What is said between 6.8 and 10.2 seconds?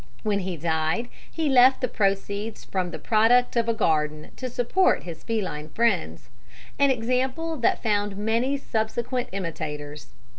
example that found many subsequent imitators.